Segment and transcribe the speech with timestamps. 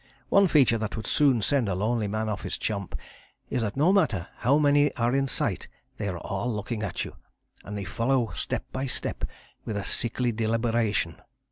[0.29, 2.95] One feature that would soon send a lonely man off his chump
[3.51, 7.15] is that no matter how many are in sight they are all looking at you,
[7.63, 9.23] and they follow step by step
[9.63, 11.21] with a sickly deliberation.